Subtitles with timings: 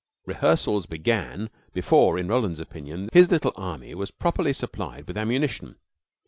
[0.25, 5.75] Rehearsals began before, in Roland's opinion, his little army was properly supplied with ammunition.